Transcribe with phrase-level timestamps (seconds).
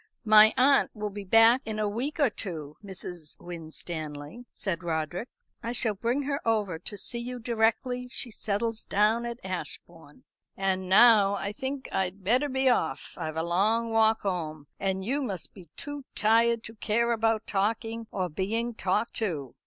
[0.25, 3.39] "My aunt will be back in a week or two, Mrs.
[3.39, 5.29] Winstanley," said Roderick.
[5.61, 10.23] "I shall bring her over to see you directly she settles down at Ashbourne.
[10.57, 15.21] And now I think I'd better be off; I've a long walk home, and you
[15.21, 19.53] must be too tired to care about talking or being talked to."